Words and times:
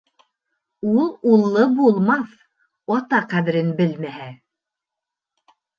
Ул 0.93 1.11
уллы 1.33 1.67
булмаҫ, 1.81 2.33
ата 2.99 3.23
ҡәҙерен 3.35 3.73
белмәһә. 3.83 4.35